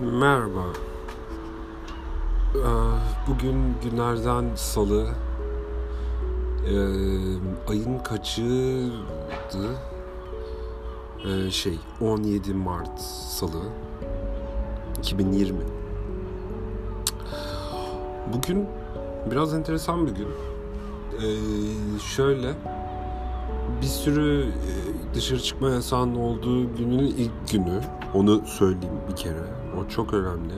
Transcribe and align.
Merhaba. 0.00 0.64
Ee, 2.54 2.60
Bugün 3.28 3.74
günlerden 3.84 4.44
salı. 4.54 5.06
Ee, 6.66 6.76
ayın 7.68 7.98
kaçıydı? 7.98 8.92
Ee, 11.26 11.50
şey 11.50 11.78
17 12.00 12.54
Mart 12.54 13.00
salı 13.00 13.62
2020. 14.98 15.58
Bugün 18.34 18.66
biraz 19.30 19.54
enteresan 19.54 20.06
bir 20.06 20.12
gün. 20.12 20.28
Şöyle 21.98 22.52
bir 23.82 23.86
sürü 23.86 24.42
e, 24.48 25.14
dışarı 25.14 25.40
çıkma 25.40 25.70
yasağının 25.70 26.16
olduğu 26.16 26.76
günün 26.76 27.06
ilk 27.06 27.50
günü. 27.52 27.80
Onu 28.14 28.46
söyleyeyim 28.46 28.94
bir 29.10 29.16
kere. 29.16 29.59
O 29.78 29.88
çok 29.88 30.14
önemli. 30.14 30.54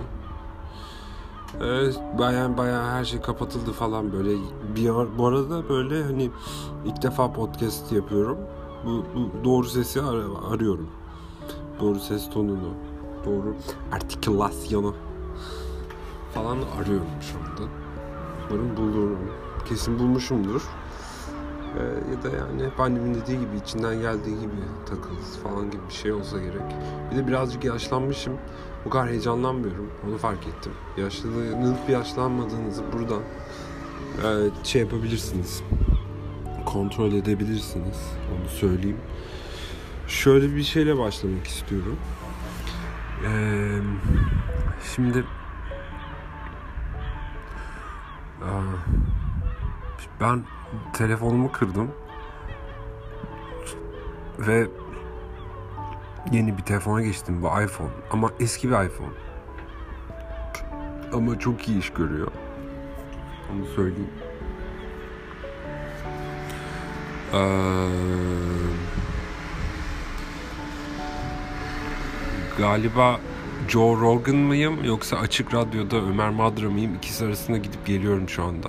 Evet, 1.60 2.00
bayağı 2.18 2.56
bayağı 2.58 2.90
her 2.90 3.04
şey 3.04 3.20
kapatıldı 3.20 3.72
falan 3.72 4.12
böyle. 4.12 4.30
Bir 4.76 4.88
ar- 4.90 5.18
bu 5.18 5.26
arada 5.26 5.68
böyle 5.68 6.02
hani 6.04 6.30
ilk 6.84 7.02
defa 7.02 7.32
podcast 7.32 7.92
yapıyorum. 7.92 8.38
Bu, 8.86 9.04
bu 9.14 9.44
doğru 9.44 9.66
sesi 9.66 10.02
ar- 10.02 10.54
arıyorum. 10.54 10.88
Doğru 11.80 11.98
ses 12.00 12.30
tonunu, 12.30 12.68
doğru 13.26 13.54
artikülasyonu 13.92 14.94
falan 16.34 16.58
arıyorum 16.80 17.06
şu 17.20 17.38
anda. 17.38 17.72
Umarım 18.50 18.76
bulurum. 18.76 19.18
Kesin 19.68 19.98
bulmuşumdur. 19.98 20.62
Ee, 21.78 21.82
ya 21.82 22.22
da 22.22 22.36
yani 22.36 22.70
hep 22.70 22.80
annemin 22.80 23.14
dediği 23.14 23.40
gibi 23.40 23.56
içinden 23.64 24.00
geldiği 24.00 24.40
gibi 24.40 24.52
takılız 24.86 25.38
falan 25.42 25.70
gibi 25.70 25.82
bir 25.88 25.94
şey 25.94 26.12
olsa 26.12 26.38
gerek. 26.38 26.62
Bir 27.10 27.16
de 27.16 27.26
birazcık 27.26 27.64
yaşlanmışım. 27.64 28.32
Bu 28.84 28.90
kadar 28.90 29.08
heyecanlanmıyorum. 29.08 29.90
Onu 30.08 30.18
fark 30.18 30.46
ettim. 30.46 30.72
Yaşlanıp 30.96 31.88
yaşlanmadığınızı 31.88 32.82
buradan 32.92 33.22
e, 34.24 34.64
şey 34.64 34.82
yapabilirsiniz. 34.82 35.62
Kontrol 36.66 37.12
edebilirsiniz. 37.12 38.12
Onu 38.32 38.48
söyleyeyim. 38.48 39.00
Şöyle 40.06 40.56
bir 40.56 40.62
şeyle 40.62 40.98
başlamak 40.98 41.46
istiyorum. 41.46 41.96
Ee, 43.26 43.80
şimdi 44.94 45.24
Aa, 48.42 48.74
ben 50.20 50.44
telefonumu 50.92 51.52
kırdım. 51.52 51.90
Ve 54.38 54.66
yeni 56.32 56.58
bir 56.58 56.62
telefona 56.62 57.02
geçtim 57.02 57.42
bu 57.42 57.46
iPhone. 57.46 57.90
Ama 58.10 58.30
eski 58.40 58.68
bir 58.70 58.74
iPhone. 58.74 59.12
Ama 61.12 61.38
çok 61.38 61.68
iyi 61.68 61.78
iş 61.78 61.90
görüyor. 61.90 62.28
Onu 63.52 63.66
söyleyeyim. 63.66 64.10
Ee, 67.34 67.88
galiba 72.58 73.20
Joe 73.68 74.00
Rogan 74.00 74.36
mıyım 74.36 74.84
yoksa 74.84 75.16
Açık 75.16 75.54
Radyo'da 75.54 75.96
Ömer 75.96 76.30
Madra 76.30 76.70
mıyım? 76.70 76.94
İkisi 76.94 77.24
arasında 77.24 77.58
gidip 77.58 77.86
geliyorum 77.86 78.28
şu 78.28 78.44
anda 78.44 78.68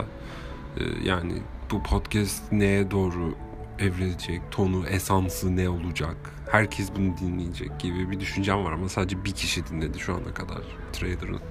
yani 1.03 1.33
bu 1.71 1.83
podcast 1.83 2.51
neye 2.51 2.91
doğru 2.91 3.35
evrilecek, 3.79 4.41
tonu, 4.51 4.87
esansı 4.87 5.55
ne 5.55 5.69
olacak, 5.69 6.15
herkes 6.51 6.89
bunu 6.95 7.17
dinleyecek 7.17 7.79
gibi 7.79 8.11
bir 8.11 8.19
düşüncem 8.19 8.65
var 8.65 8.71
ama 8.71 8.89
sadece 8.89 9.25
bir 9.25 9.31
kişi 9.31 9.67
dinledi 9.67 9.99
şu 9.99 10.13
ana 10.13 10.33
kadar 10.33 10.61
Trader'ın. 10.93 11.41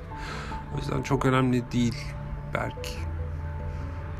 O 0.75 0.79
yüzden 0.79 1.03
çok 1.03 1.25
önemli 1.25 1.73
değil 1.73 1.97
Berk 2.55 2.89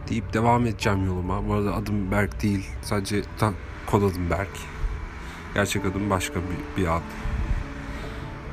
deyip 0.09 0.33
devam 0.33 0.67
edeceğim 0.67 1.07
yoluma. 1.07 1.49
Bu 1.49 1.55
arada 1.55 1.75
adım 1.75 2.11
Berk 2.11 2.43
değil, 2.43 2.67
sadece 2.83 3.23
ta, 3.39 3.53
kod 3.87 4.03
adım 4.03 4.31
Berk. 4.31 4.59
Gerçek 5.55 5.85
adım 5.85 6.11
başka 6.11 6.35
bir, 6.41 6.83
bir 6.83 6.89
ad. 6.89 7.03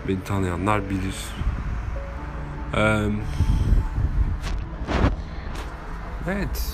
Beni 0.07 0.23
tanıyanlar 0.23 0.89
bilir. 0.89 1.15
Eee 2.73 3.09
Evet. 6.29 6.73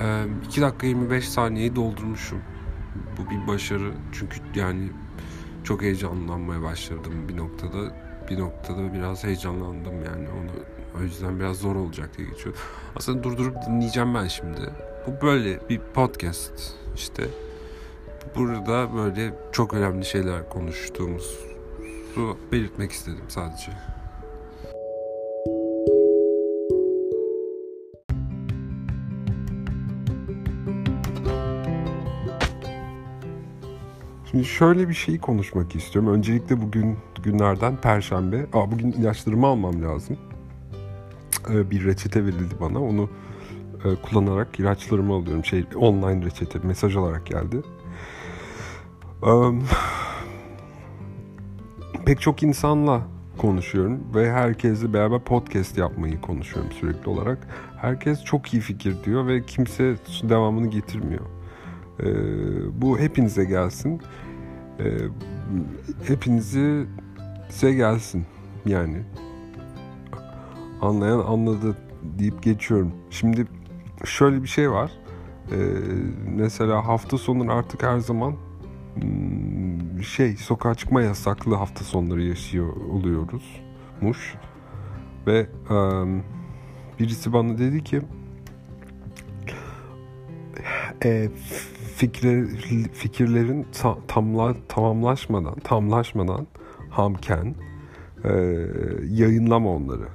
Ee, 0.00 0.24
2 0.48 0.60
dakika 0.60 0.86
25 0.86 1.28
saniyeyi 1.28 1.76
doldurmuşum. 1.76 2.38
Bu 3.18 3.30
bir 3.30 3.46
başarı. 3.46 3.92
Çünkü 4.12 4.40
yani 4.54 4.88
çok 5.64 5.82
heyecanlanmaya 5.82 6.62
başladım 6.62 7.28
bir 7.28 7.36
noktada. 7.36 7.94
Bir 8.30 8.38
noktada 8.38 8.94
biraz 8.94 9.24
heyecanlandım 9.24 10.04
yani. 10.04 10.28
Onu 10.28 10.50
o 10.98 11.02
yüzden 11.02 11.40
biraz 11.40 11.56
zor 11.56 11.76
olacak 11.76 12.18
diye 12.18 12.28
geçiyor. 12.28 12.56
Aslında 12.96 13.22
durdurup 13.22 13.56
dinleyeceğim 13.66 14.14
ben 14.14 14.26
şimdi. 14.26 14.60
Bu 15.06 15.26
böyle 15.26 15.68
bir 15.68 15.78
podcast 15.78 16.72
işte. 16.94 17.24
Burada 18.36 18.94
böyle 18.94 19.34
çok 19.52 19.74
önemli 19.74 20.04
şeyler 20.04 20.48
konuştuğumuzu 20.48 22.38
belirtmek 22.52 22.92
istedim 22.92 23.24
sadece. 23.28 23.72
Şimdi 34.34 34.46
şöyle 34.46 34.88
bir 34.88 34.94
şeyi 34.94 35.18
konuşmak 35.18 35.76
istiyorum. 35.76 36.14
Öncelikle 36.14 36.62
bugün 36.62 36.98
günlerden 37.22 37.76
Perşembe. 37.76 38.46
Aa, 38.52 38.70
bugün 38.70 38.92
ilaçlarımı 38.92 39.46
almam 39.46 39.82
lazım. 39.82 40.16
Ee, 41.50 41.70
bir 41.70 41.84
reçete 41.84 42.24
verildi 42.24 42.54
bana. 42.60 42.82
Onu 42.82 43.10
e, 43.84 43.94
kullanarak 44.02 44.60
ilaçlarımı 44.60 45.14
alıyorum. 45.14 45.44
Şey 45.44 45.64
online 45.76 46.24
reçete 46.24 46.58
mesaj 46.62 46.96
olarak 46.96 47.26
geldi. 47.26 47.62
Ee, 49.26 49.30
pek 52.06 52.20
çok 52.20 52.42
insanla 52.42 53.02
konuşuyorum 53.38 54.00
ve 54.14 54.32
herkesle 54.32 54.92
beraber 54.92 55.20
podcast 55.20 55.78
yapmayı 55.78 56.20
konuşuyorum 56.20 56.72
sürekli 56.72 57.10
olarak. 57.10 57.38
Herkes 57.76 58.24
çok 58.24 58.54
iyi 58.54 58.60
fikir 58.60 59.04
diyor 59.04 59.26
ve 59.26 59.46
kimse 59.46 59.96
devamını 60.22 60.66
getirmiyor. 60.66 61.24
Ee, 62.00 62.06
bu 62.82 62.98
hepinize 62.98 63.44
gelsin. 63.44 64.00
Ee, 64.78 64.98
hepinizi 66.06 66.86
size 67.48 67.72
gelsin 67.72 68.26
yani. 68.66 69.02
Anlayan 70.80 71.18
anladı 71.18 71.76
deyip 72.02 72.42
geçiyorum. 72.42 72.92
Şimdi 73.10 73.46
şöyle 74.04 74.42
bir 74.42 74.48
şey 74.48 74.70
var. 74.70 74.92
Ee, 75.52 75.56
mesela 76.36 76.88
hafta 76.88 77.18
sonu 77.18 77.52
artık 77.52 77.82
her 77.82 77.98
zaman 77.98 78.34
hmm, 78.94 80.02
şey 80.02 80.36
sokağa 80.36 80.74
çıkma 80.74 81.02
yasaklı 81.02 81.54
hafta 81.54 81.84
sonları 81.84 82.22
yaşıyor 82.22 82.76
oluyoruzmuş. 82.76 84.34
Ve 85.26 85.46
um, 85.70 86.22
birisi 87.00 87.32
bana 87.32 87.58
dedi 87.58 87.84
ki 87.84 88.02
e, 91.04 91.28
fikir, 91.96 92.48
fikirlerin 92.92 93.66
ta, 93.72 93.98
tamla, 94.08 94.54
tamamlaşmadan, 94.68 95.54
tamlaşmadan 95.54 96.46
hamken 96.90 97.54
e, 98.24 98.30
yayınlama 99.10 99.70
onları. 99.70 100.08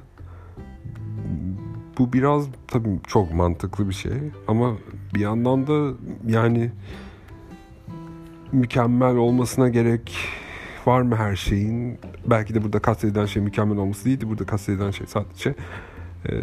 Bu 1.97 2.13
biraz 2.13 2.47
tabii 2.67 2.99
çok 3.07 3.33
mantıklı 3.33 3.89
bir 3.89 3.93
şey 3.93 4.11
ama 4.47 4.77
bir 5.15 5.19
yandan 5.19 5.67
da 5.67 5.93
yani 6.27 6.71
mükemmel 8.51 9.15
olmasına 9.15 9.69
gerek 9.69 10.17
var 10.85 11.01
mı 11.01 11.15
her 11.15 11.35
şeyin? 11.35 11.99
Belki 12.25 12.55
de 12.55 12.63
burada 12.63 12.79
kastedilen 12.79 13.25
şey 13.25 13.43
mükemmel 13.43 13.77
olması 13.77 14.05
değildi. 14.05 14.29
Burada 14.29 14.45
kastedilen 14.45 14.91
şey 14.91 15.07
sadece 15.07 15.55
e, 16.29 16.33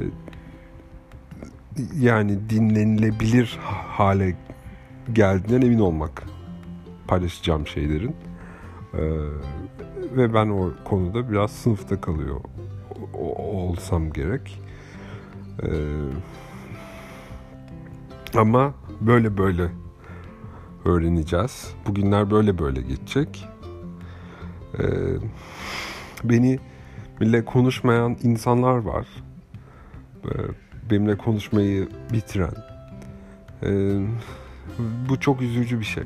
yani 2.00 2.50
dinlenilebilir 2.50 3.58
hale 3.64 4.36
geldiğinden 5.12 5.66
emin 5.66 5.78
olmak 5.78 6.22
paylaşacağım 7.08 7.66
şeylerin. 7.66 8.16
Ee, 8.94 9.00
ve 10.16 10.34
ben 10.34 10.48
o 10.48 10.72
konuda 10.84 11.30
biraz 11.30 11.50
sınıfta 11.50 12.00
kalıyor 12.00 12.40
olsam 13.12 14.12
gerek. 14.12 14.60
Ee, 15.62 15.68
ama 18.38 18.74
böyle 19.00 19.38
böyle 19.38 19.70
öğreneceğiz. 20.84 21.74
Bugünler 21.86 22.30
böyle 22.30 22.58
böyle 22.58 22.80
geçecek. 22.80 23.48
Ee, 24.78 24.84
beni 26.24 26.58
bile 27.20 27.44
konuşmayan 27.44 28.16
insanlar 28.22 28.76
var. 28.76 29.06
Ee, 30.24 30.28
benimle 30.90 31.18
konuşmayı 31.18 31.88
bitiren. 32.12 32.54
Ee, 33.62 34.00
bu 35.08 35.20
çok 35.20 35.42
üzücü 35.42 35.80
bir 35.80 35.84
şey. 35.84 36.04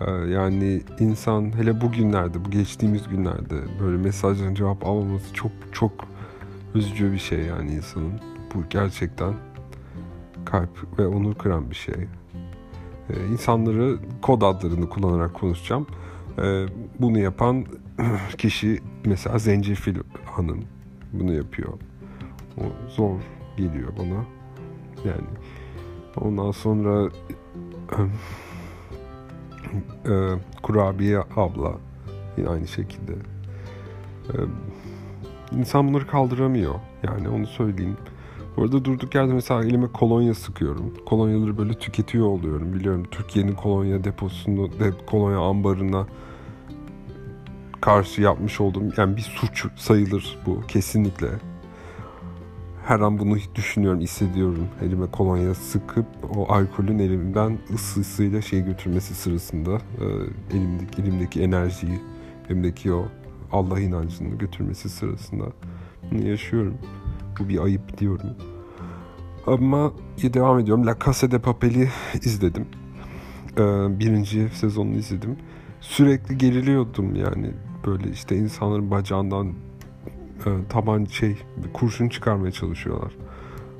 Ee, 0.00 0.10
yani 0.10 0.82
insan 0.98 1.56
hele 1.56 1.80
bugünlerde, 1.80 2.44
bu 2.44 2.50
geçtiğimiz 2.50 3.08
günlerde 3.08 3.56
böyle 3.80 3.96
mesajların 3.96 4.54
cevap 4.54 4.86
almaması 4.86 5.34
çok 5.34 5.52
çok 5.72 5.92
üzücü 6.74 7.12
bir 7.12 7.18
şey 7.18 7.38
yani 7.38 7.72
insanın. 7.72 8.20
Bu 8.54 8.58
gerçekten 8.70 9.34
kalp 10.44 10.98
ve 10.98 11.06
onur 11.06 11.34
kıran 11.34 11.70
bir 11.70 11.74
şey. 11.74 11.94
Ee, 13.10 13.26
insanları 13.32 13.98
kod 14.22 14.42
adlarını 14.42 14.88
kullanarak 14.88 15.34
konuşacağım. 15.34 15.86
Ee, 16.38 16.66
bunu 17.00 17.18
yapan 17.18 17.64
kişi 18.38 18.80
mesela 19.04 19.38
Zencefil 19.38 19.96
Hanım 20.24 20.64
bunu 21.12 21.32
yapıyor. 21.32 21.72
O 22.58 22.62
zor 22.88 23.20
geliyor 23.56 23.92
bana. 23.98 24.24
Yani 25.04 25.26
ondan 26.20 26.50
sonra 26.50 27.10
e, 30.06 30.14
kurabiye 30.62 31.18
abla 31.36 31.74
yine 32.36 32.48
aynı 32.48 32.68
şekilde. 32.68 33.12
E, 34.28 34.36
insan 35.58 35.88
bunları 35.88 36.06
kaldıramıyor. 36.06 36.74
Yani 37.02 37.28
onu 37.28 37.46
söyleyeyim. 37.46 37.96
Bu 38.56 38.62
arada 38.62 38.84
durduk 38.84 39.14
yerde 39.14 39.32
mesela 39.32 39.64
elime 39.64 39.86
kolonya 39.86 40.34
sıkıyorum. 40.34 40.94
Kolonyaları 41.06 41.58
böyle 41.58 41.74
tüketiyor 41.74 42.26
oluyorum. 42.26 42.72
Biliyorum 42.72 43.04
Türkiye'nin 43.10 43.54
kolonya 43.54 44.04
deposunu, 44.04 44.72
de, 44.72 44.92
kolonya 45.06 45.38
ambarına 45.38 46.06
karşı 47.80 48.22
yapmış 48.22 48.60
olduğum 48.60 48.92
yani 48.96 49.16
bir 49.16 49.22
suç 49.22 49.66
sayılır 49.76 50.38
bu 50.46 50.60
kesinlikle. 50.68 51.28
Her 52.84 53.00
an 53.00 53.18
bunu 53.18 53.36
düşünüyorum, 53.54 54.00
hissediyorum. 54.00 54.68
Elime 54.82 55.06
kolonya 55.06 55.54
sıkıp 55.54 56.06
o 56.36 56.52
alkolün 56.52 56.98
elimden 56.98 57.58
ısısıyla 57.74 58.42
şey 58.42 58.64
götürmesi 58.64 59.14
sırasında 59.14 59.74
e, 59.74 60.04
elimdeki, 60.56 61.02
elimdeki 61.02 61.42
enerjiyi, 61.42 62.00
elimdeki 62.48 62.92
o 62.92 63.08
Allah 63.52 63.80
inancını 63.80 64.28
götürmesi 64.28 64.88
sırasında 64.88 65.44
bunu 66.10 66.28
yaşıyorum. 66.28 66.74
Bu 67.38 67.48
bir 67.48 67.58
ayıp 67.58 67.98
diyorum. 67.98 68.30
Ama 69.46 69.92
devam 70.22 70.58
ediyorum. 70.58 70.86
La 70.86 70.96
Casa 71.04 71.30
de 71.30 71.38
Papel'i 71.38 71.88
izledim. 72.14 72.66
Ee, 73.58 73.98
birinci 73.98 74.48
sezonunu 74.48 74.96
izledim. 74.96 75.36
Sürekli 75.80 76.38
geriliyordum 76.38 77.14
yani. 77.14 77.50
Böyle 77.86 78.10
işte 78.10 78.36
insanların 78.36 78.90
bacağından 78.90 79.46
e, 79.46 79.52
taban 80.68 81.04
şey 81.04 81.36
kurşun 81.72 82.08
çıkarmaya 82.08 82.52
çalışıyorlar 82.52 83.12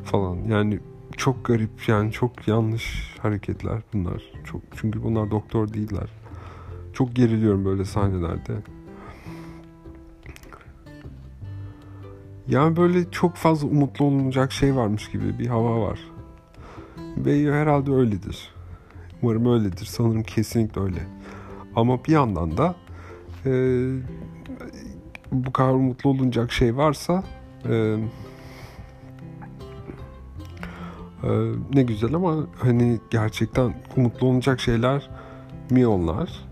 falan. 0.04 0.36
Yani 0.36 0.80
çok 1.16 1.44
garip 1.44 1.88
yani 1.88 2.12
çok 2.12 2.48
yanlış 2.48 3.16
hareketler 3.18 3.82
bunlar. 3.92 4.22
Çok 4.44 4.60
çünkü 4.76 5.02
bunlar 5.02 5.30
doktor 5.30 5.72
değiller. 5.72 6.08
Çok 6.92 7.16
geriliyorum 7.16 7.64
böyle 7.64 7.84
sahnelerde. 7.84 8.52
Yani 12.48 12.76
böyle 12.76 13.10
çok 13.10 13.34
fazla 13.34 13.68
umutlu 13.68 14.04
olunacak 14.04 14.52
şey 14.52 14.76
varmış 14.76 15.10
gibi 15.10 15.38
bir 15.38 15.46
hava 15.46 15.80
var. 15.80 16.00
Ve 17.16 17.52
herhalde 17.52 17.92
öyledir. 17.92 18.54
Umarım 19.22 19.46
öyledir. 19.46 19.84
Sanırım 19.84 20.22
kesinlikle 20.22 20.80
öyle. 20.80 21.06
Ama 21.76 22.04
bir 22.04 22.12
yandan 22.12 22.56
da 22.58 22.74
e, 23.46 23.50
bu 25.32 25.52
kadar 25.52 25.72
umutlu 25.72 26.10
olunacak 26.10 26.52
şey 26.52 26.76
varsa 26.76 27.24
e, 27.68 27.96
e, 31.22 31.28
ne 31.74 31.82
güzel 31.82 32.14
ama 32.14 32.36
hani 32.58 32.98
gerçekten 33.10 33.74
umutlu 33.96 34.26
olunacak 34.26 34.60
şeyler 34.60 35.10
mi 35.70 35.86
onlar? 35.86 36.44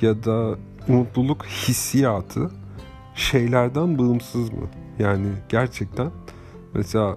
Ya 0.00 0.24
da 0.24 0.58
umutluluk 0.88 1.44
hissiyatı 1.44 2.50
şeylerden 3.14 3.98
bağımsız 3.98 4.50
mı? 4.50 4.68
Yani 4.98 5.26
gerçekten 5.48 6.10
mesela 6.74 7.16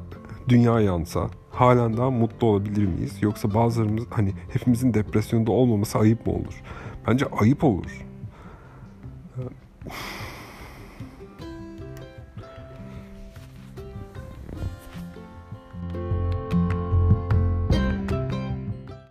dünya 0.50 0.80
yansa 0.80 1.30
halen 1.52 1.98
daha 1.98 2.12
mutlu 2.12 2.48
olabilir 2.48 2.86
miyiz? 2.86 3.18
Yoksa 3.22 3.54
bazılarımız 3.54 4.06
hani 4.10 4.34
hepimizin 4.54 4.94
depresyonda 4.94 5.52
olmaması 5.52 5.98
ayıp 5.98 6.28
mı 6.28 6.34
olur? 6.34 6.64
Bence 7.08 7.26
ayıp 7.26 7.64
olur. 7.64 8.06